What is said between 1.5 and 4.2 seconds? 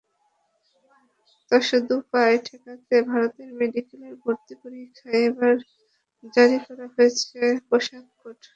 অসদুপায় ঠেকাতে ভারতে মেডিকেলের